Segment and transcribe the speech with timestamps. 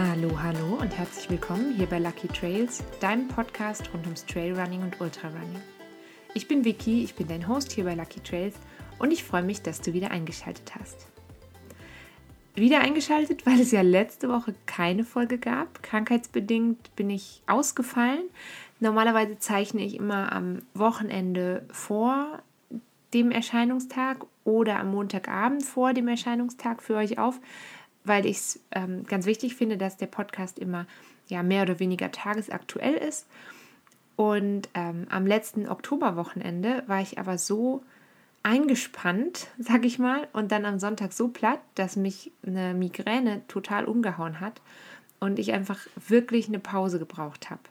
[0.00, 5.00] Hallo, hallo und herzlich willkommen hier bei Lucky Trails, deinem Podcast rund ums Trailrunning und
[5.00, 5.60] Ultrarunning.
[6.34, 8.54] Ich bin Vicky, ich bin dein Host hier bei Lucky Trails
[9.00, 11.08] und ich freue mich, dass du wieder eingeschaltet hast.
[12.54, 15.82] Wieder eingeschaltet, weil es ja letzte Woche keine Folge gab.
[15.82, 18.22] Krankheitsbedingt bin ich ausgefallen.
[18.78, 22.40] Normalerweise zeichne ich immer am Wochenende vor
[23.14, 27.40] dem Erscheinungstag oder am Montagabend vor dem Erscheinungstag für euch auf
[28.08, 30.86] weil ich es ähm, ganz wichtig finde, dass der Podcast immer
[31.28, 33.26] ja, mehr oder weniger tagesaktuell ist.
[34.16, 37.84] Und ähm, am letzten Oktoberwochenende war ich aber so
[38.42, 43.84] eingespannt, sag ich mal, und dann am Sonntag so platt, dass mich eine Migräne total
[43.84, 44.60] umgehauen hat
[45.20, 45.78] und ich einfach
[46.08, 47.62] wirklich eine Pause gebraucht habe.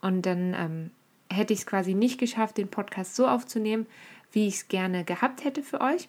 [0.00, 0.90] Und dann ähm,
[1.30, 3.86] hätte ich es quasi nicht geschafft, den Podcast so aufzunehmen,
[4.32, 6.08] wie ich es gerne gehabt hätte für euch.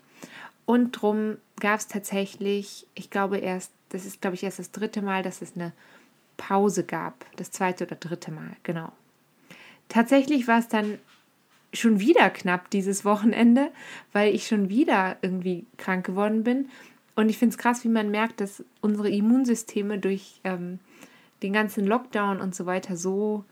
[0.69, 5.01] Und drum gab es tatsächlich, ich glaube erst, das ist glaube ich erst das dritte
[5.01, 5.73] Mal, dass es eine
[6.37, 7.25] Pause gab.
[7.37, 8.91] Das zweite oder dritte Mal, genau.
[9.87, 10.99] Tatsächlich war es dann
[11.73, 13.71] schon wieder knapp dieses Wochenende,
[14.13, 16.69] weil ich schon wieder irgendwie krank geworden bin.
[17.15, 20.77] Und ich finde es krass, wie man merkt, dass unsere Immunsysteme durch ähm,
[21.41, 23.43] den ganzen Lockdown und so weiter so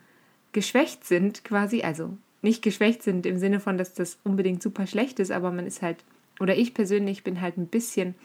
[0.51, 1.81] geschwächt sind, quasi.
[1.81, 5.65] Also nicht geschwächt sind im Sinne von, dass das unbedingt super schlecht ist, aber man
[5.65, 5.97] ist halt
[6.39, 8.15] oder ich persönlich bin halt ein bisschen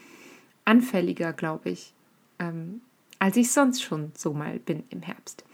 [0.65, 1.93] anfälliger, glaube ich,
[2.39, 2.81] ähm,
[3.19, 5.45] als ich sonst schon so mal bin im Herbst.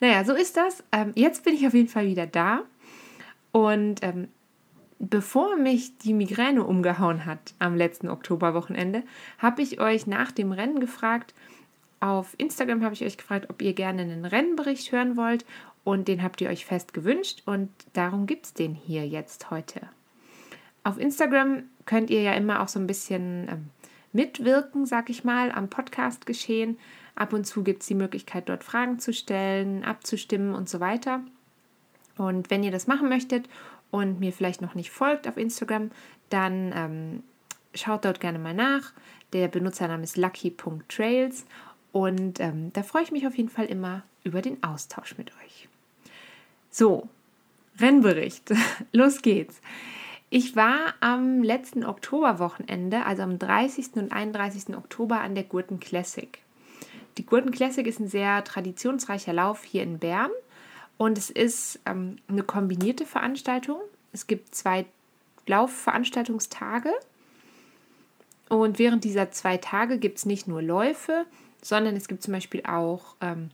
[0.00, 0.82] Naja, so ist das.
[0.92, 2.62] Ähm, jetzt bin ich auf jeden Fall wieder da.
[3.52, 4.28] Und ähm,
[4.98, 9.02] bevor mich die Migräne umgehauen hat am letzten Oktoberwochenende,
[9.38, 11.34] habe ich euch nach dem Rennen gefragt.
[12.00, 15.44] Auf Instagram habe ich euch gefragt, ob ihr gerne einen Rennbericht hören wollt.
[15.84, 17.42] Und den habt ihr euch fest gewünscht.
[17.46, 19.80] Und darum gibt es den hier jetzt heute.
[20.88, 23.66] Auf Instagram könnt ihr ja immer auch so ein bisschen ähm,
[24.14, 26.78] mitwirken, sag ich mal, am Podcast geschehen.
[27.14, 31.20] Ab und zu gibt es die Möglichkeit, dort Fragen zu stellen, abzustimmen und so weiter.
[32.16, 33.50] Und wenn ihr das machen möchtet
[33.90, 35.90] und mir vielleicht noch nicht folgt auf Instagram,
[36.30, 37.22] dann ähm,
[37.74, 38.94] schaut dort gerne mal nach.
[39.34, 41.44] Der Benutzername ist lucky.trails
[41.92, 45.68] und ähm, da freue ich mich auf jeden Fall immer über den Austausch mit euch.
[46.70, 47.10] So,
[47.78, 48.54] Rennbericht.
[48.92, 49.60] Los geht's.
[50.30, 53.94] Ich war am letzten Oktoberwochenende, also am 30.
[53.94, 54.76] und 31.
[54.76, 56.38] Oktober, an der Gurten Classic.
[57.16, 60.30] Die Gurten Classic ist ein sehr traditionsreicher Lauf hier in Bern
[60.98, 63.78] und es ist ähm, eine kombinierte Veranstaltung.
[64.12, 64.84] Es gibt zwei
[65.46, 66.92] Laufveranstaltungstage
[68.50, 71.24] und während dieser zwei Tage gibt es nicht nur Läufe,
[71.62, 73.48] sondern es gibt zum Beispiel auch ähm,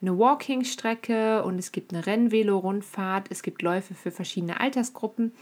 [0.00, 5.32] eine Walking-Strecke und es gibt eine Rennvelo-Rundfahrt, es gibt Läufe für verschiedene Altersgruppen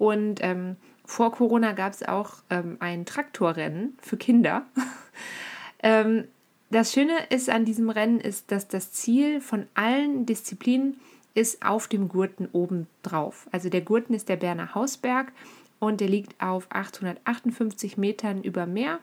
[0.00, 4.64] und ähm, vor Corona gab es auch ähm, ein Traktorrennen für Kinder.
[5.82, 6.24] ähm,
[6.70, 10.98] das Schöne ist an diesem Rennen ist, dass das Ziel von allen Disziplinen
[11.34, 13.46] ist auf dem Gurten oben drauf.
[13.52, 15.32] Also der Gurten ist der Berner Hausberg
[15.80, 19.00] und der liegt auf 858 Metern über Meer.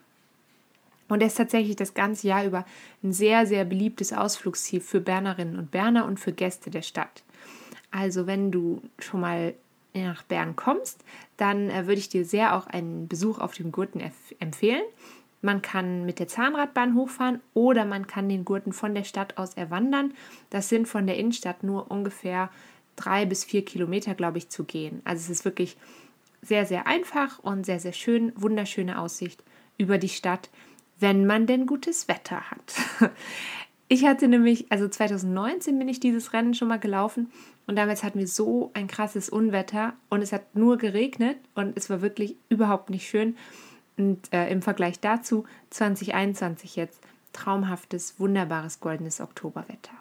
[1.09, 2.65] Und er ist tatsächlich das ganze Jahr über
[3.03, 7.23] ein sehr, sehr beliebtes Ausflugsziel für Bernerinnen und Berner und für Gäste der Stadt.
[7.91, 9.53] Also wenn du schon mal
[10.05, 11.03] nach Bern kommst,
[11.37, 14.01] dann äh, würde ich dir sehr auch einen Besuch auf dem Gurten
[14.39, 14.83] empfehlen.
[15.41, 19.53] Man kann mit der Zahnradbahn hochfahren oder man kann den Gurten von der Stadt aus
[19.53, 20.13] erwandern.
[20.49, 22.49] Das sind von der Innenstadt nur ungefähr
[22.95, 25.01] drei bis vier Kilometer, glaube ich, zu gehen.
[25.05, 25.77] Also es ist wirklich
[26.41, 29.43] sehr, sehr einfach und sehr, sehr schön, wunderschöne Aussicht
[29.77, 30.49] über die Stadt,
[30.99, 32.73] wenn man denn gutes Wetter hat.
[33.89, 37.31] Ich hatte nämlich, also 2019 bin ich dieses Rennen schon mal gelaufen
[37.67, 41.89] und damals hatten wir so ein krasses Unwetter und es hat nur geregnet und es
[41.89, 43.37] war wirklich überhaupt nicht schön.
[43.97, 46.99] Und äh, im Vergleich dazu 2021 jetzt
[47.33, 49.93] traumhaftes, wunderbares goldenes Oktoberwetter.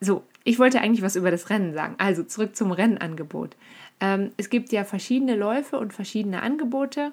[0.00, 1.94] So, ich wollte eigentlich was über das Rennen sagen.
[1.98, 3.56] Also zurück zum Rennangebot.
[4.00, 7.12] Ähm, es gibt ja verschiedene Läufe und verschiedene Angebote.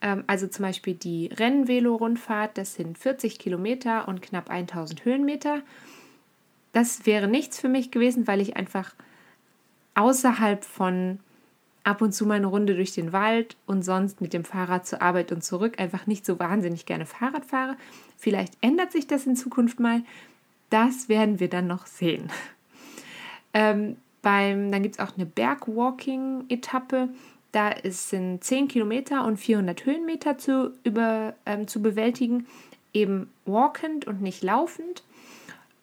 [0.00, 5.62] Ähm, also zum Beispiel die Rennvelo-Rundfahrt, das sind 40 Kilometer und knapp 1000 Höhenmeter.
[6.72, 8.94] Das wäre nichts für mich gewesen, weil ich einfach
[9.94, 11.20] außerhalb von
[11.84, 15.30] ab und zu meine Runde durch den Wald und sonst mit dem Fahrrad zur Arbeit
[15.30, 17.76] und zurück einfach nicht so wahnsinnig gerne Fahrrad fahre.
[18.16, 20.02] Vielleicht ändert sich das in Zukunft mal.
[20.70, 22.30] Das werden wir dann noch sehen.
[23.56, 27.10] Ähm, beim, dann gibt es auch eine Bergwalking-Etappe.
[27.54, 32.48] Da sind 10 Kilometer und 400 Höhenmeter zu, über, ähm, zu bewältigen,
[32.92, 35.04] eben walkend und nicht laufend.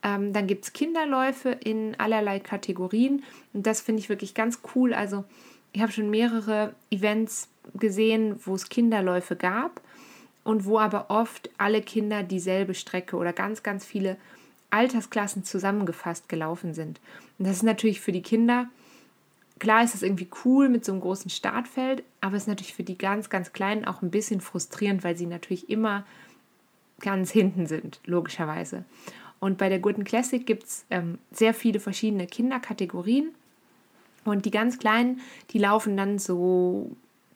[0.04, 3.24] Ähm, dann gibt es Kinderläufe in allerlei Kategorien
[3.54, 4.94] und das finde ich wirklich ganz cool.
[4.94, 5.24] Also
[5.72, 9.80] ich habe schon mehrere Events gesehen, wo es Kinderläufe gab.
[10.44, 14.18] und wo aber oft alle Kinder dieselbe Strecke oder ganz, ganz viele
[14.72, 17.00] Altersklassen zusammengefasst gelaufen sind.
[17.38, 18.68] Und das ist natürlich für die Kinder,
[19.62, 22.84] klar ist es irgendwie cool mit so einem großen Startfeld, aber es ist natürlich für
[22.84, 26.04] die ganz, ganz Kleinen auch ein bisschen frustrierend, weil sie natürlich immer
[27.00, 28.86] ganz hinten sind, logischerweise.
[29.40, 33.30] Und bei der Gurten Classic gibt es ähm, sehr viele verschiedene Kinderkategorien.
[34.26, 35.22] Und die ganz Kleinen,
[35.52, 36.92] die laufen dann so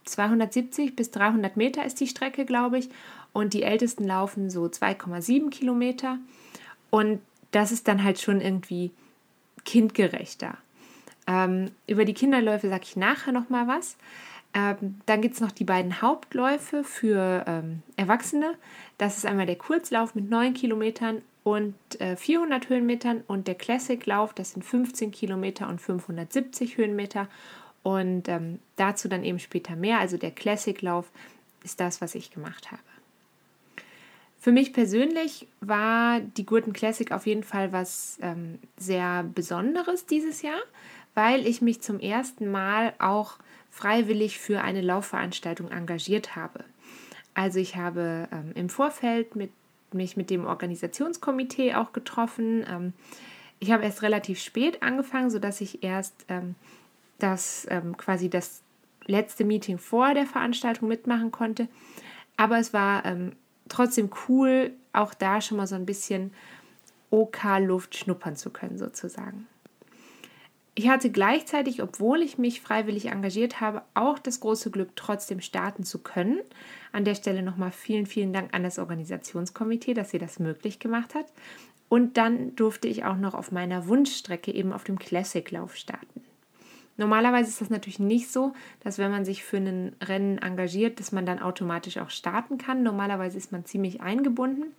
[0.06, 2.90] 270 bis 300 Meter ist die Strecke, glaube ich.
[3.34, 6.18] Und die Ältesten laufen so 2,7 Kilometer.
[6.90, 7.20] Und
[7.52, 8.92] das ist dann halt schon irgendwie
[9.64, 10.58] kindgerechter.
[11.28, 13.98] Ähm, über die Kinderläufe sage ich nachher nochmal was.
[14.54, 18.56] Ähm, dann gibt es noch die beiden Hauptläufe für ähm, Erwachsene.
[18.98, 24.34] Das ist einmal der Kurzlauf mit 9 Kilometern und äh, 400 Höhenmetern und der Classic-Lauf,
[24.34, 27.28] das sind 15 Kilometer und 570 Höhenmeter.
[27.84, 30.00] Und ähm, dazu dann eben später mehr.
[30.00, 31.12] Also der Classic-Lauf
[31.64, 32.82] ist das, was ich gemacht habe.
[34.40, 40.42] Für mich persönlich war die Gurten Classic auf jeden Fall was ähm, sehr Besonderes dieses
[40.44, 40.62] Jahr,
[41.16, 43.38] weil ich mich zum ersten Mal auch
[43.72, 46.64] freiwillig für eine Laufveranstaltung engagiert habe.
[47.34, 49.52] Also ich habe ähm, im Vorfeld mit,
[49.92, 52.66] mich mit dem Organisationskomitee auch getroffen.
[52.70, 52.94] Ähm,
[53.60, 56.56] ich habe erst relativ spät angefangen, sodass ich erst ähm,
[57.20, 58.62] das ähm, quasi das
[59.06, 61.68] letzte Meeting vor der Veranstaltung mitmachen konnte.
[62.38, 63.34] Aber es war ähm,
[63.70, 66.34] trotzdem cool, auch da schon mal so ein bisschen
[67.10, 69.48] OK-Luft schnuppern zu können, sozusagen.
[70.78, 75.84] Ich hatte gleichzeitig, obwohl ich mich freiwillig engagiert habe, auch das große Glück, trotzdem starten
[75.84, 76.42] zu können.
[76.92, 81.16] An der Stelle nochmal vielen, vielen Dank an das Organisationskomitee, dass sie das möglich gemacht
[81.16, 81.28] hat.
[81.88, 86.22] Und dann durfte ich auch noch auf meiner Wunschstrecke eben auf dem Classic-Lauf starten.
[86.98, 91.14] Normalerweise ist das natürlich nicht so, dass wenn man sich für ein Rennen engagiert, dass
[91.14, 92.84] man dann automatisch auch starten kann.
[92.84, 94.74] Normalerweise ist man ziemlich eingebunden.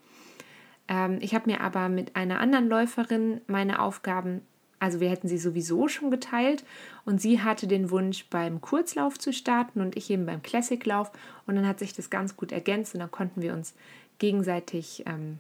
[0.89, 4.43] Ähm, ich habe mir aber mit einer anderen Läuferin meine Aufgaben,
[4.79, 6.65] also wir hätten sie sowieso schon geteilt
[7.05, 11.11] und sie hatte den Wunsch beim Kurzlauf zu starten und ich eben beim Classic-Lauf
[11.47, 13.75] und dann hat sich das ganz gut ergänzt und dann konnten wir uns
[14.19, 15.39] gegenseitig ähm,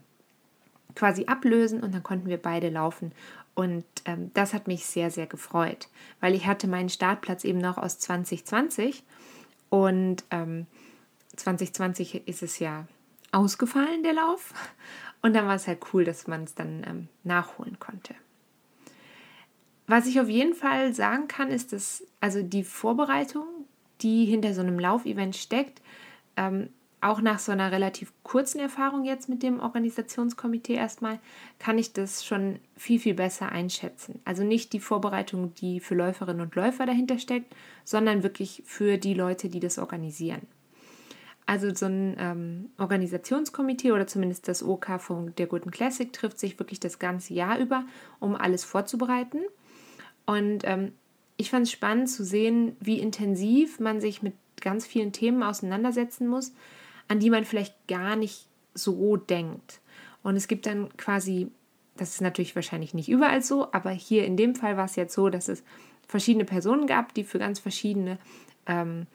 [0.94, 3.12] quasi ablösen und dann konnten wir beide laufen.
[3.55, 5.89] Und ähm, das hat mich sehr, sehr gefreut,
[6.21, 9.03] weil ich hatte meinen Startplatz eben noch aus 2020
[9.71, 10.67] und ähm,
[11.37, 12.87] 2020 ist es ja
[13.32, 14.53] ausgefallen, der Lauf.
[15.23, 18.15] Und dann war es halt cool, dass man es dann ähm, nachholen konnte.
[19.87, 23.47] Was ich auf jeden Fall sagen kann, ist, dass also die Vorbereitung,
[24.03, 25.81] die hinter so einem Laufevent steckt,
[26.37, 31.21] ähm, auch nach so einer relativ kurzen Erfahrung jetzt mit dem Organisationskomitee erstmal,
[31.59, 34.21] kann ich das schon viel, viel besser einschätzen.
[34.25, 37.55] Also nicht die Vorbereitung, die für Läuferinnen und Läufer dahinter steckt,
[37.85, 40.43] sondern wirklich für die Leute, die das organisieren.
[41.44, 46.59] Also so ein ähm, Organisationskomitee oder zumindest das OK von der Guten Classic trifft sich
[46.59, 47.85] wirklich das ganze Jahr über,
[48.19, 49.39] um alles vorzubereiten.
[50.26, 50.93] Und ähm,
[51.37, 56.26] ich fand es spannend zu sehen, wie intensiv man sich mit ganz vielen Themen auseinandersetzen
[56.26, 56.52] muss,
[57.08, 59.81] an die man vielleicht gar nicht so denkt.
[60.23, 61.49] Und es gibt dann quasi,
[61.96, 65.14] das ist natürlich wahrscheinlich nicht überall so, aber hier in dem Fall war es jetzt
[65.14, 65.62] so, dass es
[66.08, 68.19] verschiedene Personen gab, die für ganz verschiedene
[68.67, 69.06] ähm,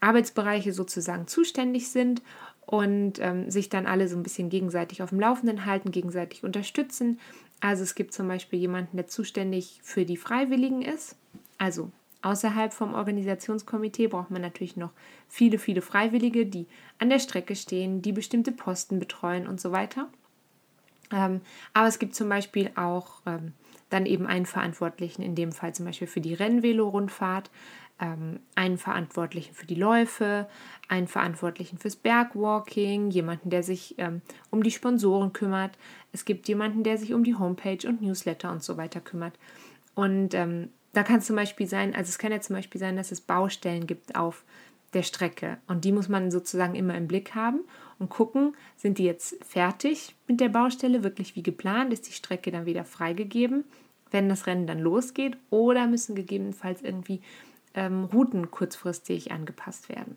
[0.00, 2.22] Arbeitsbereiche sozusagen zuständig sind
[2.66, 7.18] und ähm, sich dann alle so ein bisschen gegenseitig auf dem Laufenden halten, gegenseitig unterstützen.
[7.62, 11.16] Also es gibt zum Beispiel jemanden, der zuständig für die Freiwilligen ist,
[11.56, 11.90] also
[12.22, 14.92] Außerhalb vom Organisationskomitee braucht man natürlich noch
[15.28, 16.66] viele, viele Freiwillige, die
[17.00, 20.08] an der Strecke stehen, die bestimmte Posten betreuen und so weiter.
[21.10, 21.40] Ähm,
[21.74, 23.54] aber es gibt zum Beispiel auch ähm,
[23.90, 27.50] dann eben einen Verantwortlichen, in dem Fall zum Beispiel für die Rennvelo-Rundfahrt,
[28.02, 30.48] ähm, einen Verantwortlichen für die Läufe,
[30.88, 35.78] einen Verantwortlichen fürs Bergwalking, jemanden, der sich ähm, um die Sponsoren kümmert.
[36.12, 39.38] Es gibt jemanden, der sich um die Homepage und Newsletter und so weiter kümmert.
[39.94, 42.96] Und ähm, da kann es zum Beispiel sein, also es kann ja zum Beispiel sein,
[42.96, 44.42] dass es Baustellen gibt auf
[44.94, 47.60] der Strecke und die muss man sozusagen immer im Blick haben
[47.98, 52.50] und gucken, sind die jetzt fertig mit der Baustelle, wirklich wie geplant, ist die Strecke
[52.50, 53.64] dann wieder freigegeben,
[54.10, 57.22] wenn das Rennen dann losgeht oder müssen gegebenenfalls irgendwie
[57.74, 60.16] ähm, Routen kurzfristig angepasst werden.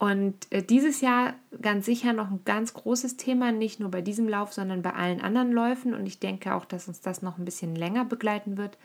[0.00, 4.28] Und äh, dieses Jahr ganz sicher noch ein ganz großes Thema, nicht nur bei diesem
[4.28, 5.92] Lauf, sondern bei allen anderen Läufen.
[5.92, 8.78] Und ich denke auch, dass uns das noch ein bisschen länger begleiten wird,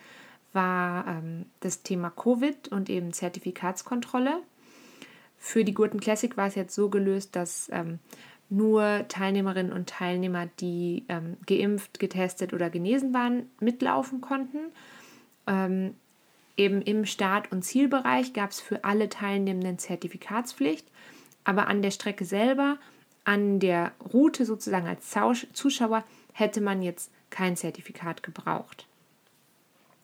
[0.52, 4.42] war ähm, das Thema Covid und eben Zertifikatskontrolle.
[5.38, 8.00] Für die Gurten Classic war es jetzt so gelöst, dass ähm,
[8.50, 14.72] nur Teilnehmerinnen und Teilnehmer, die ähm, geimpft, getestet oder genesen waren, mitlaufen konnten.
[16.58, 20.88] Eben im Start- und Zielbereich gab es für alle Teilnehmenden Zertifikatspflicht.
[21.48, 22.80] aber an der Strecke selber,
[23.24, 25.14] an der Route sozusagen als
[25.54, 28.88] Zuschauer, hätte man jetzt kein Zertifikat gebraucht.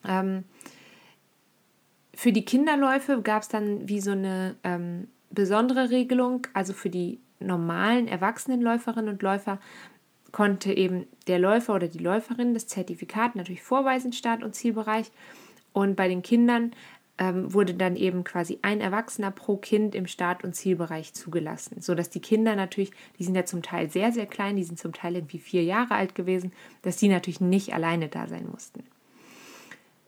[0.06, 0.44] Ähm,
[2.14, 7.20] für die Kinderläufe gab es dann wie so eine ähm, besondere Regelung, also für die
[7.40, 9.60] normalen erwachsenen Läuferinnen und Läufer
[10.32, 15.12] konnte eben der Läufer oder die Läuferin das Zertifikat natürlich vorweisen, Start- und Zielbereich.
[15.74, 16.72] Und bei den Kindern
[17.18, 22.10] ähm, wurde dann eben quasi ein Erwachsener pro Kind im Start- und Zielbereich zugelassen, sodass
[22.10, 25.16] die Kinder natürlich, die sind ja zum Teil sehr, sehr klein, die sind zum Teil
[25.16, 26.52] irgendwie vier Jahre alt gewesen,
[26.82, 28.84] dass die natürlich nicht alleine da sein mussten.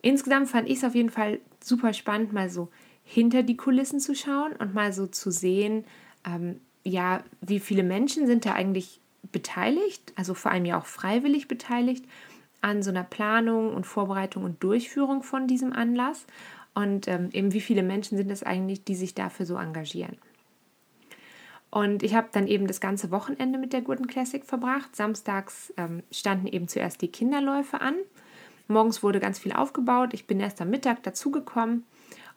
[0.02, 2.68] Insgesamt fand ich es auf jeden Fall super spannend, mal so
[3.04, 5.84] hinter die Kulissen zu schauen und mal so zu sehen,
[6.26, 11.48] ähm, ja, wie viele Menschen sind da eigentlich beteiligt, also vor allem ja auch freiwillig
[11.48, 12.04] beteiligt
[12.64, 16.26] an so einer Planung und Vorbereitung und Durchführung von diesem Anlass
[16.72, 20.16] und ähm, eben wie viele Menschen sind es eigentlich, die sich dafür so engagieren.
[21.70, 24.96] Und ich habe dann eben das ganze Wochenende mit der Gurten Classic verbracht.
[24.96, 27.96] Samstags ähm, standen eben zuerst die Kinderläufe an.
[28.66, 30.14] Morgens wurde ganz viel aufgebaut.
[30.14, 31.84] Ich bin erst am Mittag dazugekommen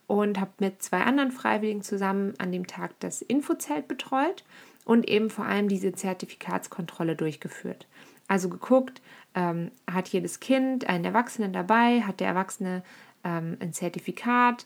[0.07, 4.43] und habe mit zwei anderen Freiwilligen zusammen an dem Tag das Infozelt betreut
[4.83, 7.87] und eben vor allem diese Zertifikatskontrolle durchgeführt.
[8.27, 9.01] Also geguckt,
[9.35, 12.83] ähm, hat jedes Kind einen Erwachsenen dabei, hat der Erwachsene
[13.23, 14.65] ähm, ein Zertifikat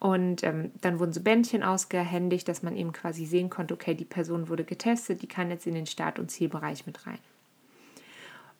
[0.00, 4.04] und ähm, dann wurden so Bändchen ausgehändigt, dass man eben quasi sehen konnte, okay, die
[4.04, 7.18] Person wurde getestet, die kann jetzt in den Start- und Zielbereich mit rein.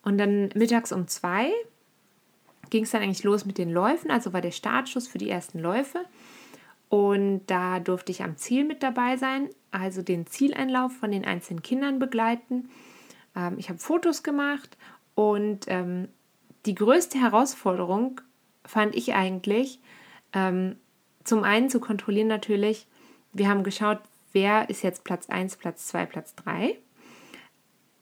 [0.03, 1.51] Und dann mittags um zwei
[2.71, 5.59] ging es dann eigentlich los mit den Läufen, also war der Startschuss für die ersten
[5.59, 6.05] Läufe.
[6.89, 11.63] Und da durfte ich am Ziel mit dabei sein, also den Zieleinlauf von den einzelnen
[11.63, 12.71] Kindern begleiten.
[13.39, 14.77] Ähm, ich habe Fotos gemacht
[15.15, 16.09] und ähm,
[16.67, 18.21] die größte Herausforderung
[18.65, 19.81] fand ich eigentlich,
[20.35, 20.77] ähm,
[21.25, 22.87] zum einen zu kontrollieren natürlich,
[23.33, 24.01] wir haben geschaut,
[24.33, 26.79] wer ist jetzt Platz 1, Platz 2, Platz 3.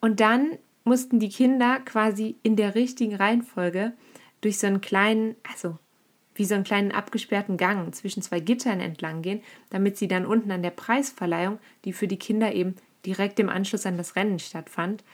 [0.01, 3.93] Und dann mussten die Kinder quasi in der richtigen Reihenfolge
[4.41, 5.79] durch so einen kleinen, also
[6.35, 10.51] wie so einen kleinen abgesperrten Gang zwischen zwei Gittern entlang gehen, damit sie dann unten
[10.53, 15.05] an der Preisverleihung, die für die Kinder eben direkt im Anschluss an das Rennen stattfand,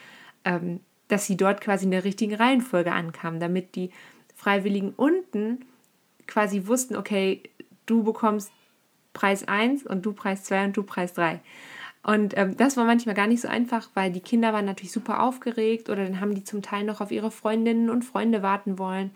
[0.44, 3.90] ähm, dass sie dort quasi in der richtigen Reihenfolge ankamen, damit die
[4.34, 5.64] Freiwilligen unten
[6.26, 7.42] quasi wussten, okay,
[7.86, 8.50] du bekommst
[9.12, 11.40] Preis 1 und du Preis 2 und du Preis 3.
[12.02, 15.22] Und ähm, das war manchmal gar nicht so einfach, weil die Kinder waren natürlich super
[15.22, 19.12] aufgeregt oder dann haben die zum Teil noch auf ihre Freundinnen und Freunde warten wollen.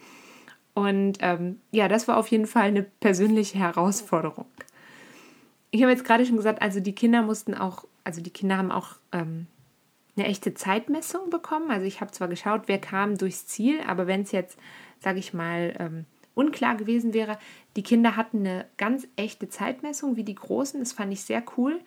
[0.75, 4.47] Und ähm, ja, das war auf jeden Fall eine persönliche Herausforderung.
[5.77, 8.73] Ich habe jetzt gerade schon gesagt, also die Kinder mussten auch, also die Kinder haben
[8.73, 9.47] auch ähm,
[10.17, 11.71] eine echte Zeitmessung bekommen.
[11.71, 14.59] Also ich habe zwar geschaut, wer kam durchs Ziel, aber wenn es jetzt,
[15.01, 17.39] sage ich mal, ähm, unklar gewesen wäre,
[17.77, 20.81] die Kinder hatten eine ganz echte Zeitmessung wie die Großen.
[20.81, 21.79] Das fand ich sehr cool.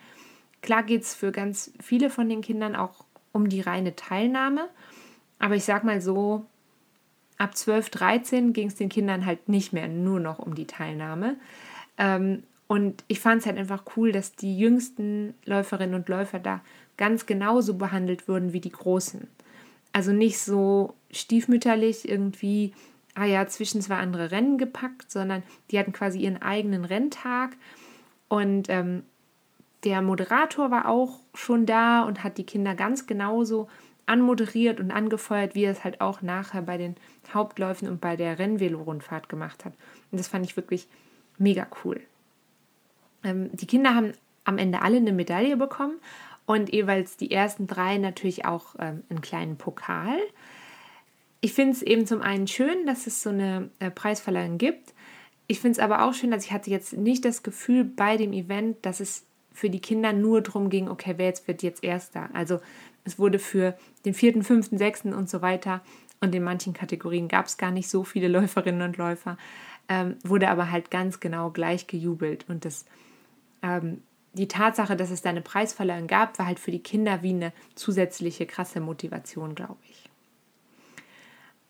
[0.62, 4.70] Klar geht es für ganz viele von den Kindern auch um die reine Teilnahme.
[5.40, 6.46] Aber ich sag mal so,
[7.40, 11.38] ab 12, 13 ging es den Kindern halt nicht mehr nur noch um die Teilnahme.
[11.98, 16.62] Ähm, und ich fand es halt einfach cool, dass die jüngsten Läuferinnen und Läufer da
[16.98, 19.28] ganz genauso behandelt wurden wie die Großen.
[19.92, 22.76] Also nicht so stiefmütterlich irgendwie,
[23.16, 27.58] ah ja, zwischen zwei andere Rennen gepackt, sondern die hatten quasi ihren eigenen Renntag.
[28.28, 29.02] Und ähm,
[29.84, 33.68] der Moderator war auch schon da und hat die Kinder ganz genauso
[34.06, 36.98] anmoderiert und angefeuert, wie er es halt auch nachher bei den
[37.34, 39.74] Hauptläufen und bei der Rennvelo-Rundfahrt gemacht hat.
[40.12, 40.88] Und das fand ich wirklich
[41.40, 42.00] mega cool.
[43.24, 46.00] Ähm, die Kinder haben am Ende alle eine Medaille bekommen
[46.46, 50.18] und jeweils die ersten drei natürlich auch ähm, einen kleinen Pokal.
[51.42, 54.94] Ich finde es eben zum einen schön, dass es so eine äh, Preisverleihung gibt.
[55.48, 58.34] Ich finde es aber auch schön, dass ich hatte jetzt nicht das Gefühl bei dem
[58.34, 62.30] Event, dass es für die Kinder nur darum ging, okay, wer jetzt wird jetzt Erster.
[62.34, 62.60] Also
[63.04, 65.82] es wurde für den vierten, fünften, sechsten und so weiter
[66.22, 69.38] und in manchen Kategorien gab es gar nicht so viele Läuferinnen und Läufer,
[69.88, 72.46] ähm, wurde aber halt ganz genau gleich gejubelt.
[72.48, 72.86] Und das,
[73.62, 77.30] ähm, die Tatsache, dass es da eine Preisverleihung gab, war halt für die Kinder wie
[77.30, 80.10] eine zusätzliche krasse Motivation, glaube ich.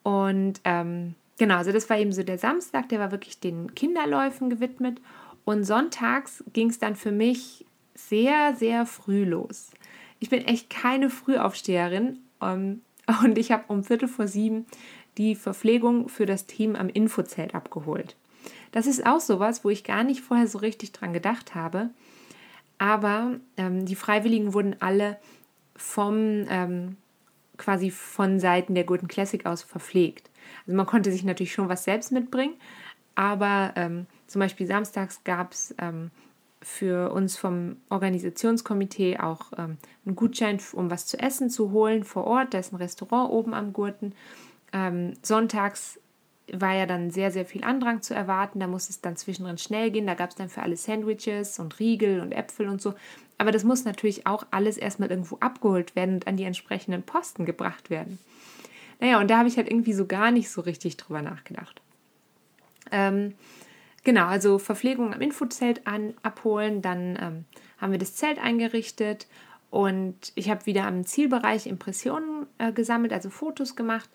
[0.02, 4.50] Und ähm, genau, also das war eben so der Samstag, der war wirklich den Kinderläufen
[4.50, 5.00] gewidmet.
[5.44, 9.70] Und sonntags ging es dann für mich sehr, sehr früh los.
[10.18, 12.82] Ich bin echt keine Frühaufsteherin ähm,
[13.24, 14.66] und ich habe um Viertel vor sieben
[15.18, 18.16] die Verpflegung für das Team am Infozelt abgeholt.
[18.72, 21.90] Das ist auch sowas, wo ich gar nicht vorher so richtig dran gedacht habe.
[22.78, 25.18] Aber ähm, die Freiwilligen wurden alle
[25.76, 26.96] vom ähm,
[27.56, 30.30] quasi von Seiten der Golden Classic aus verpflegt.
[30.66, 32.54] Also man konnte sich natürlich schon was selbst mitbringen,
[33.14, 36.10] aber ähm, zum Beispiel samstags gab es ähm,
[36.62, 42.24] für uns vom Organisationskomitee auch ähm, einen Gutschein, um was zu essen zu holen vor
[42.24, 42.54] Ort.
[42.54, 44.14] Da ist ein Restaurant oben am Gurten.
[44.72, 45.98] Ähm, sonntags
[46.52, 48.60] war ja dann sehr, sehr viel Andrang zu erwarten.
[48.60, 50.06] Da musste es dann zwischendrin schnell gehen.
[50.06, 52.94] Da gab es dann für alle Sandwiches und Riegel und Äpfel und so.
[53.38, 57.46] Aber das muss natürlich auch alles erstmal irgendwo abgeholt werden und an die entsprechenden Posten
[57.46, 58.18] gebracht werden.
[59.00, 61.80] Naja, und da habe ich halt irgendwie so gar nicht so richtig drüber nachgedacht.
[62.92, 63.34] Ähm,
[64.04, 67.44] genau, also Verpflegung am Infozelt an, abholen, dann ähm,
[67.78, 69.26] haben wir das Zelt eingerichtet
[69.70, 74.10] und ich habe wieder am Zielbereich Impressionen äh, gesammelt, also Fotos gemacht.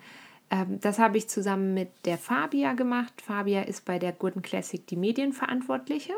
[0.49, 3.21] Ähm, das habe ich zusammen mit der Fabia gemacht.
[3.21, 6.13] Fabia ist bei der Gurten Classic die Medienverantwortliche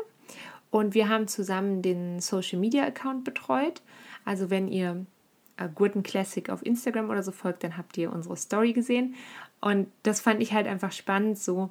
[0.70, 3.82] und wir haben zusammen den Social Media Account betreut.
[4.24, 5.06] Also wenn ihr
[5.56, 9.14] äh, Gurten Classic auf Instagram oder so folgt, dann habt ihr unsere Story gesehen.
[9.60, 11.70] Und das fand ich halt einfach spannend, so,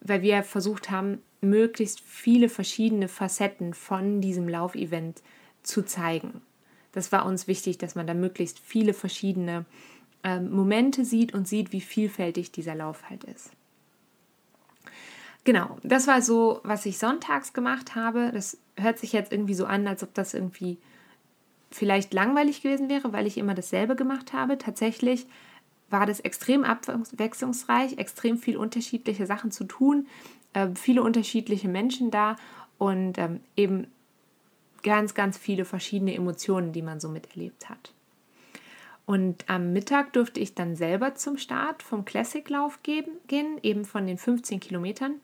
[0.00, 5.22] weil wir versucht haben, möglichst viele verschiedene Facetten von diesem Laufevent
[5.62, 6.40] zu zeigen.
[6.92, 9.64] Das war uns wichtig, dass man da möglichst viele verschiedene äh,
[10.40, 13.50] Momente sieht und sieht, wie vielfältig dieser Lauf halt ist.
[15.44, 18.30] Genau, das war so, was ich sonntags gemacht habe.
[18.32, 20.78] Das hört sich jetzt irgendwie so an, als ob das irgendwie
[21.70, 24.58] vielleicht langweilig gewesen wäre, weil ich immer dasselbe gemacht habe.
[24.58, 25.26] Tatsächlich
[25.90, 30.06] war das extrem abwechslungsreich, extrem viel unterschiedliche Sachen zu tun,
[30.52, 32.36] äh, viele unterschiedliche Menschen da
[32.76, 33.86] und ähm, eben
[34.82, 37.92] ganz, ganz viele verschiedene Emotionen, die man so miterlebt hat.
[39.08, 43.08] Und am Mittag durfte ich dann selber zum Start vom Classic-Lauf gehen,
[43.62, 45.14] eben von den 15 Kilometern.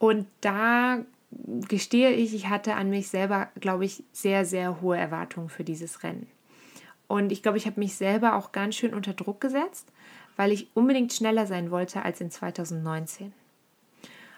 [0.00, 0.98] Und da
[1.68, 6.02] gestehe ich, ich hatte an mich selber, glaube ich, sehr, sehr hohe Erwartungen für dieses
[6.02, 6.26] Rennen.
[7.06, 9.86] Und ich glaube, ich habe mich selber auch ganz schön unter Druck gesetzt,
[10.34, 13.32] weil ich unbedingt schneller sein wollte als in 2019.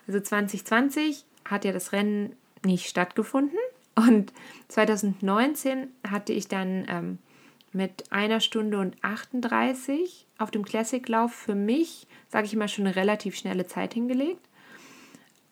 [0.06, 3.59] Also 2020 hat ja das Rennen nicht stattgefunden
[3.94, 4.30] und
[4.68, 7.18] 2019 hatte ich dann ähm,
[7.74, 12.96] mit einer Stunde und 38 auf dem Classic-Lauf für mich, sage ich mal, schon eine
[12.96, 14.48] relativ schnelle Zeit hingelegt.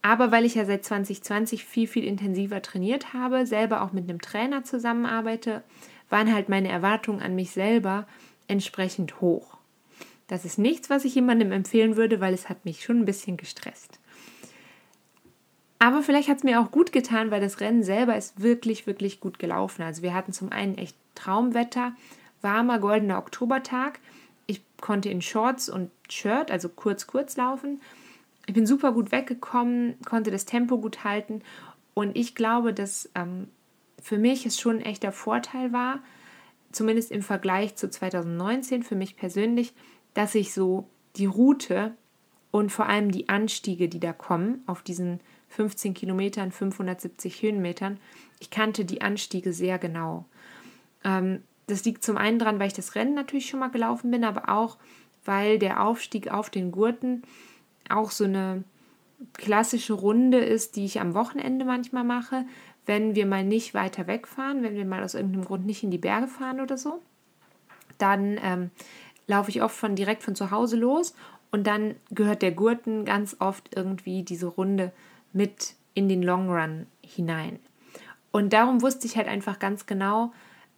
[0.02, 4.20] Aber weil ich ja seit 2020 viel, viel intensiver trainiert habe, selber auch mit einem
[4.20, 5.62] Trainer zusammenarbeite,
[6.09, 8.06] waren halt meine Erwartungen an mich selber
[8.48, 9.59] entsprechend hoch.
[10.26, 13.37] Das ist nichts, was ich jemandem empfehlen würde, weil es hat mich schon ein bisschen
[13.37, 13.98] gestresst.
[15.83, 19.19] Aber vielleicht hat es mir auch gut getan, weil das Rennen selber ist wirklich, wirklich
[19.19, 19.83] gut gelaufen.
[19.83, 21.95] Also wir hatten zum einen echt Traumwetter,
[22.43, 23.99] warmer, goldener Oktobertag.
[24.47, 27.81] Ich konnte in Shorts und Shirt, also kurz, kurz laufen.
[28.47, 31.43] Ich bin super gut weggekommen, konnte das Tempo gut halten
[31.95, 33.49] und ich glaube, dass ähm,
[34.03, 36.01] für mich es schon ein echter Vorteil war,
[36.73, 39.73] zumindest im Vergleich zu 2019 für mich persönlich,
[40.14, 41.95] dass ich so die Route
[42.51, 47.99] und vor allem die Anstiege, die da kommen, auf diesen 15 Kilometern, 570 Höhenmetern,
[48.41, 50.25] ich kannte die Anstiege sehr genau.
[51.05, 54.25] Ähm, das liegt zum einen daran, weil ich das Rennen natürlich schon mal gelaufen bin,
[54.25, 54.77] aber auch,
[55.25, 57.23] weil der Aufstieg auf den Gurten
[57.89, 58.65] auch so eine
[59.35, 62.47] klassische Runde ist, die ich am Wochenende manchmal mache,
[62.87, 65.99] wenn wir mal nicht weiter wegfahren, wenn wir mal aus irgendeinem Grund nicht in die
[65.99, 67.03] Berge fahren oder so.
[67.99, 68.71] Dann ähm,
[69.27, 71.15] laufe ich oft von direkt von zu Hause los
[71.51, 74.93] und dann gehört der Gurten ganz oft irgendwie diese Runde
[75.33, 77.59] mit in den Long Run hinein.
[78.33, 80.33] Und darum wusste ich halt einfach ganz genau,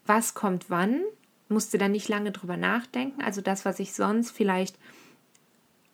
[0.06, 1.02] was kommt wann,
[1.48, 3.22] musste dann nicht lange drüber nachdenken.
[3.22, 4.76] Also das, was ich sonst vielleicht,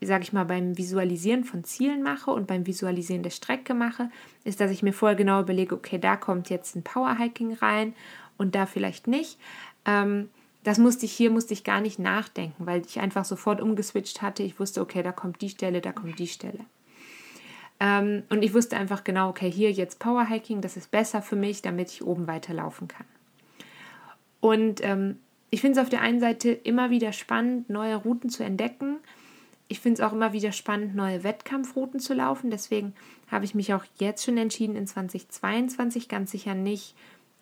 [0.01, 4.11] sage ich mal, beim Visualisieren von Zielen mache und beim Visualisieren der Strecke mache,
[4.44, 7.94] ist, dass ich mir vorher genau überlege, okay, da kommt jetzt ein Powerhiking rein
[8.37, 9.38] und da vielleicht nicht.
[9.85, 10.31] Ähm,
[10.64, 14.42] das musste ich hier, musste ich gar nicht nachdenken, weil ich einfach sofort umgeswitcht hatte.
[14.42, 16.61] Ich wusste, okay, da kommt die Stelle, da kommt die Stelle.
[17.81, 21.62] Ähm, und ich wusste einfach genau, okay, hier jetzt Powerhiking, das ist besser für mich,
[21.62, 23.07] damit ich oben weiterlaufen kann.
[24.41, 25.19] Und ähm,
[25.51, 28.99] ich finde es auf der einen Seite immer wieder spannend, neue Routen zu entdecken.
[29.69, 32.51] Ich finde es auch immer wieder spannend, neue Wettkampfrouten zu laufen.
[32.51, 32.95] Deswegen
[33.31, 36.95] habe ich mich auch jetzt schon entschieden, in 2022 ganz sicher nicht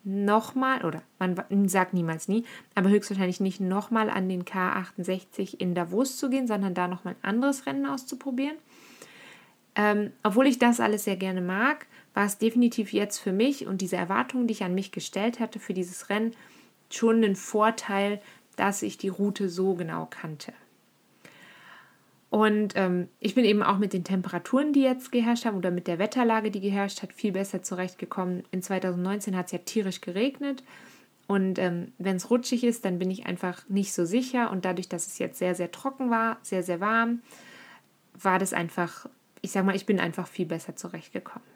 [0.03, 2.45] nochmal, oder man sagt niemals nie,
[2.75, 7.29] aber höchstwahrscheinlich nicht nochmal an den K68 in Davos zu gehen, sondern da nochmal ein
[7.29, 8.55] anderes Rennen auszuprobieren.
[9.77, 11.85] Ähm, obwohl ich das alles sehr gerne mag,
[12.15, 15.59] war es definitiv jetzt für mich und diese Erwartungen, die ich an mich gestellt hatte
[15.59, 16.35] für dieses Rennen,
[16.89, 18.19] schon ein Vorteil,
[18.55, 20.51] dass ich die Route so genau kannte.
[22.29, 25.87] Und ähm, ich bin eben auch mit den Temperaturen, die jetzt geherrscht haben, oder mit
[25.87, 28.43] der Wetterlage, die geherrscht hat, viel besser zurechtgekommen.
[28.51, 30.63] In 2019 hat es ja tierisch geregnet.
[31.27, 34.51] Und ähm, wenn es rutschig ist, dann bin ich einfach nicht so sicher.
[34.51, 37.21] Und dadurch, dass es jetzt sehr, sehr trocken war, sehr, sehr warm,
[38.13, 39.07] war das einfach,
[39.41, 41.47] ich sag mal, ich bin einfach viel besser zurechtgekommen.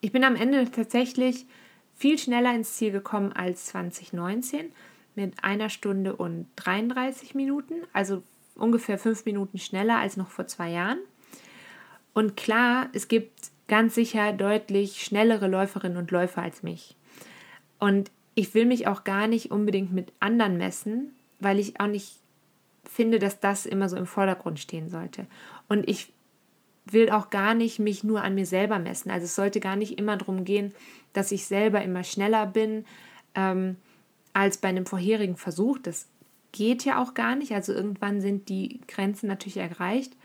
[0.00, 1.46] Ich bin am Ende tatsächlich
[1.96, 4.72] viel schneller ins Ziel gekommen als 2019
[5.14, 8.22] mit einer Stunde und 33 Minuten, also
[8.54, 10.98] ungefähr fünf Minuten schneller als noch vor zwei Jahren.
[12.14, 16.96] Und klar, es gibt ganz sicher deutlich schnellere Läuferinnen und Läufer als mich.
[17.78, 22.16] Und ich will mich auch gar nicht unbedingt mit anderen messen, weil ich auch nicht
[22.84, 25.26] finde, dass das immer so im Vordergrund stehen sollte.
[25.70, 26.12] Und ich
[26.84, 29.12] will auch gar nicht mich nur an mir selber messen.
[29.12, 30.74] Also es sollte gar nicht immer darum gehen,
[31.12, 32.84] dass ich selber immer schneller bin
[33.36, 33.76] ähm,
[34.32, 35.78] als bei einem vorherigen Versuch.
[35.78, 36.08] Das
[36.50, 37.52] geht ja auch gar nicht.
[37.52, 40.16] Also irgendwann sind die Grenzen natürlich erreicht.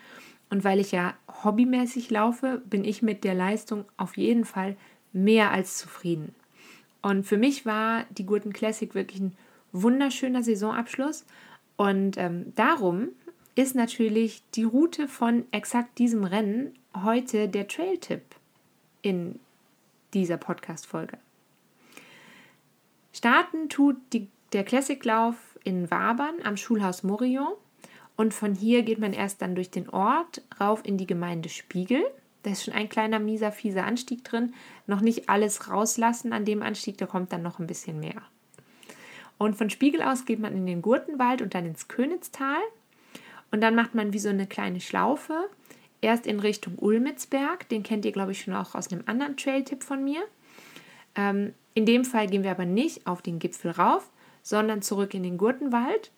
[0.49, 4.77] Und weil ich ja hobbymäßig laufe, bin ich mit der Leistung auf jeden Fall
[5.13, 6.33] mehr als zufrieden.
[7.03, 9.37] Und für mich war die Gurten Classic wirklich ein
[9.73, 11.23] wunderschöner Saisonabschluss.
[11.77, 13.09] Und ähm, darum
[13.55, 18.23] ist natürlich die Route von exakt diesem Rennen heute der Trail-Tipp
[19.01, 19.39] in
[20.13, 21.17] dieser Podcast-Folge.
[23.13, 27.53] Starten tut die, der Classic-Lauf in Wabern am Schulhaus Morillon
[28.17, 32.03] und von hier geht man erst dann durch den Ort rauf in die Gemeinde Spiegel.
[32.43, 34.53] Da ist schon ein kleiner mieser, fieser Anstieg drin.
[34.85, 38.21] Noch nicht alles rauslassen an dem Anstieg, da kommt dann noch ein bisschen mehr.
[39.37, 42.61] Und von Spiegel aus geht man in den Gurtenwald und dann ins Königstal.
[43.55, 45.49] Und dann macht man wie so eine kleine Schlaufe.
[46.01, 49.81] Erst in Richtung Ulmitzberg, den kennt ihr, glaube ich, schon auch aus einem anderen Trail-Tipp
[49.81, 50.21] von mir.
[51.15, 54.09] Ähm, in dem Fall gehen wir aber nicht auf den Gipfel rauf,
[54.43, 56.11] sondern zurück in den Gurtenwald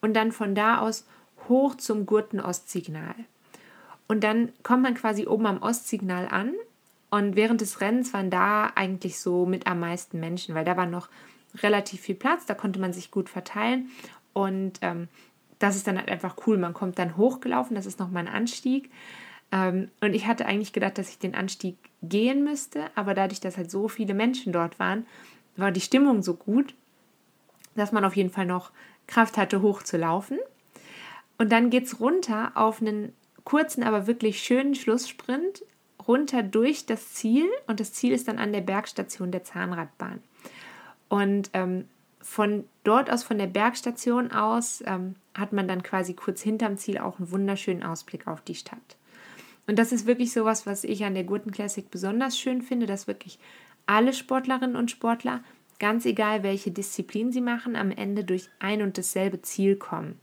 [0.00, 1.06] und dann von da aus
[1.46, 3.16] hoch zum Gurten-Ostsignal.
[4.06, 6.54] Und dann kommt man quasi oben am Ostsignal an
[7.10, 10.86] und während des Rennens waren da eigentlich so mit am meisten Menschen, weil da war
[10.86, 11.10] noch
[11.56, 13.90] relativ viel Platz, da konnte man sich gut verteilen
[14.32, 15.08] und ähm,
[15.58, 16.58] das ist dann halt einfach cool.
[16.58, 18.90] Man kommt dann hochgelaufen, das ist nochmal ein Anstieg.
[19.50, 23.56] Ähm, und ich hatte eigentlich gedacht, dass ich den Anstieg gehen müsste, aber dadurch, dass
[23.56, 25.06] halt so viele Menschen dort waren,
[25.56, 26.74] war die Stimmung so gut,
[27.74, 28.70] dass man auf jeden Fall noch
[29.06, 30.38] Kraft hatte, hochzulaufen.
[31.38, 33.12] Und dann geht es runter auf einen
[33.44, 35.62] kurzen, aber wirklich schönen Schlusssprint,
[36.06, 37.48] runter durch das Ziel.
[37.66, 40.20] Und das Ziel ist dann an der Bergstation der Zahnradbahn.
[41.08, 41.88] Und ähm,
[42.20, 46.98] von dort aus, von der Bergstation aus, ähm, hat man dann quasi kurz hinterm Ziel
[46.98, 48.96] auch einen wunderschönen Ausblick auf die Stadt.
[49.66, 53.06] Und das ist wirklich sowas, was ich an der Gurten Classic besonders schön finde, dass
[53.06, 53.38] wirklich
[53.86, 55.42] alle Sportlerinnen und Sportler,
[55.78, 60.18] ganz egal welche Disziplin sie machen, am Ende durch ein und dasselbe Ziel kommen.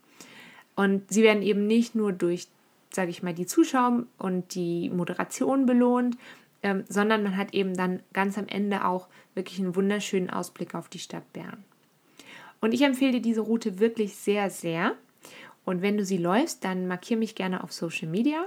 [0.76, 2.48] Und sie werden eben nicht nur durch,
[2.92, 6.18] sage ich mal, die Zuschauer und die Moderation belohnt,
[6.64, 10.90] ähm, sondern man hat eben dann ganz am Ende auch wirklich einen wunderschönen Ausblick auf
[10.90, 11.64] die Stadt Bern.
[12.62, 14.96] Und ich empfehle dir diese Route wirklich sehr, sehr.
[15.66, 18.46] Und wenn du sie läufst, dann markiere mich gerne auf Social Media.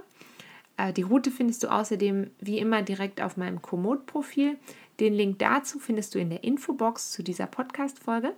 [0.76, 4.56] Äh, die Route findest du außerdem wie immer direkt auf meinem Komoot-Profil.
[5.00, 8.32] Den Link dazu findest du in der Infobox zu dieser Podcast-Folge.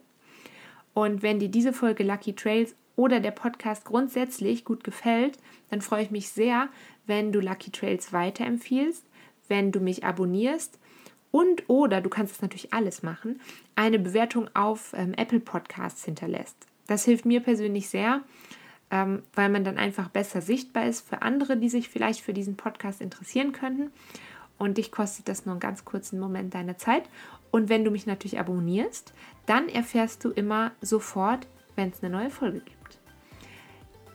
[0.95, 5.39] Und wenn dir diese Folge Lucky Trails oder der Podcast grundsätzlich gut gefällt,
[5.71, 6.69] dann freue ich mich sehr,
[7.07, 9.05] wenn du Lucky Trails weiterempfiehlst,
[9.49, 10.79] wenn du mich abonnierst
[11.31, 13.41] und oder, du kannst es natürlich alles machen,
[13.77, 16.67] eine Bewertung auf ähm, Apple Podcasts hinterlässt.
[16.87, 18.23] Das hilft mir persönlich sehr,
[18.91, 22.57] ähm, weil man dann einfach besser sichtbar ist für andere, die sich vielleicht für diesen
[22.57, 23.93] Podcast interessieren könnten.
[24.59, 27.05] Und dich kostet das nur einen ganz kurzen Moment deiner Zeit.
[27.51, 29.15] Und wenn du mich natürlich abonnierst,
[29.47, 32.99] dann erfährst du immer sofort, wenn es eine neue Folge gibt.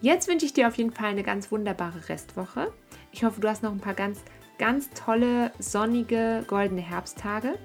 [0.01, 2.71] Jetzt wünsche ich dir auf jeden Fall eine ganz wunderbare Restwoche.
[3.11, 4.21] Ich hoffe, du hast noch ein paar ganz
[4.57, 7.57] ganz tolle, sonnige, goldene Herbsttage.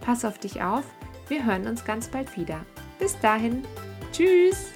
[0.00, 0.84] Pass auf dich auf.
[1.28, 2.60] Wir hören uns ganz bald wieder.
[2.98, 3.62] Bis dahin.
[4.12, 4.72] Tschüss.